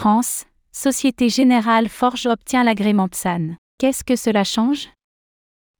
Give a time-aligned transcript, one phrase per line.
[0.00, 3.56] France, Société Générale Forge obtient l'agrément PSAN.
[3.78, 4.90] Qu'est-ce que cela change?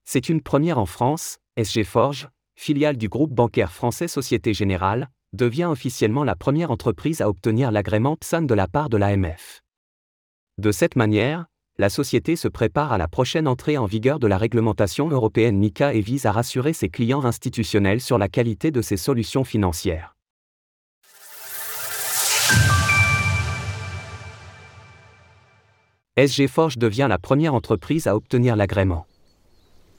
[0.05, 5.67] C'est une première en France, SG Forge, filiale du groupe bancaire français Société Générale, devient
[5.67, 9.61] officiellement la première entreprise à obtenir l'agrément PSAN de la part de l'AMF.
[10.59, 11.47] De cette manière,
[11.79, 15.95] la société se prépare à la prochaine entrée en vigueur de la réglementation européenne MICA
[15.95, 20.18] et vise à rassurer ses clients institutionnels sur la qualité de ses solutions financières.
[26.19, 29.07] SG Forge devient la première entreprise à obtenir l'agrément.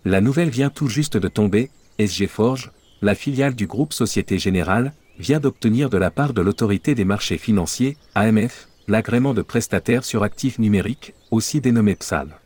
[0.03, 4.91] La nouvelle vient tout juste de tomber, SG Forge, la filiale du groupe Société Générale,
[5.17, 10.23] vient d'obtenir de la part de l'autorité des marchés financiers, AMF, l'agrément de prestataire sur
[10.23, 12.37] actifs numériques, aussi dénommé PSAL.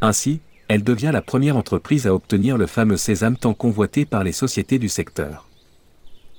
[0.00, 4.32] Ainsi, elle devient la première entreprise à obtenir le fameux sésame tant convoité par les
[4.32, 5.46] sociétés du secteur.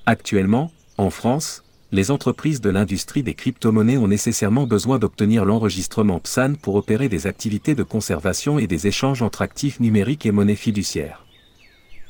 [0.06, 1.63] Actuellement, en France,
[1.94, 7.28] les entreprises de l'industrie des crypto-monnaies ont nécessairement besoin d'obtenir l'enregistrement PSAN pour opérer des
[7.28, 11.24] activités de conservation et des échanges entre actifs numériques et monnaies fiduciaires.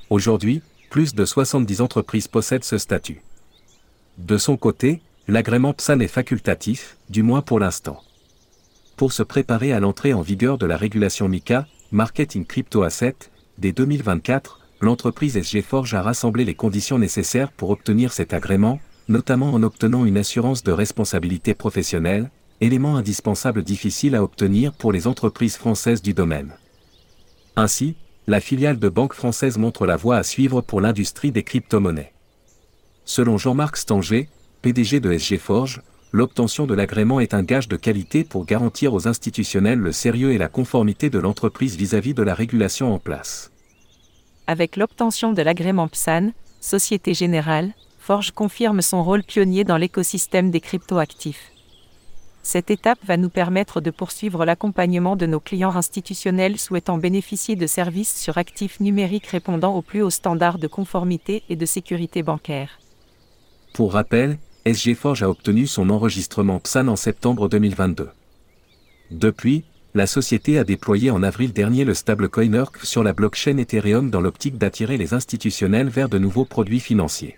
[0.09, 3.22] Aujourd'hui, plus de 70 entreprises possèdent ce statut.
[4.17, 8.02] De son côté, l'agrément PSAN est facultatif, du moins pour l'instant.
[8.95, 13.18] Pour se préparer à l'entrée en vigueur de la régulation MICA, Marketing Crypto Asset,
[13.58, 19.54] dès 2024, l'entreprise SG Forge a rassemblé les conditions nécessaires pour obtenir cet agrément, notamment
[19.54, 22.30] en obtenant une assurance de responsabilité professionnelle,
[22.62, 26.54] élément indispensable difficile à obtenir pour les entreprises françaises du domaine.
[27.56, 27.96] Ainsi,
[28.28, 32.14] la filiale de Banque française montre la voie à suivre pour l'industrie des crypto-monnaies.
[33.06, 34.30] Selon Jean-Marc Stanger,
[34.62, 35.81] PDG de SG Forge,
[36.14, 40.38] l'obtention de l'agrément est un gage de qualité pour garantir aux institutionnels le sérieux et
[40.38, 43.52] la conformité de l'entreprise vis-à-vis de la régulation en place.
[44.48, 46.31] Avec l'obtention de l'agrément PSAN,
[46.62, 47.74] Société Générale,
[48.06, 51.54] Forge confirme son rôle pionnier dans l'écosystème des cryptoactifs.
[52.42, 57.66] Cette étape va nous permettre de poursuivre l'accompagnement de nos clients institutionnels souhaitant bénéficier de
[57.66, 62.78] services sur actifs numériques répondant aux plus hauts standards de conformité et de sécurité bancaire.
[63.74, 68.09] Pour rappel, SG Forge a obtenu son enregistrement PSAN en septembre 2022.
[69.12, 69.63] Depuis,
[69.94, 74.19] la société a déployé en avril dernier le stablecoin ERC sur la blockchain Ethereum dans
[74.19, 77.38] l'optique d'attirer les institutionnels vers de nouveaux produits financiers.